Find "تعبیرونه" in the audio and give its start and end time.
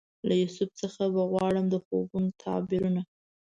2.43-3.01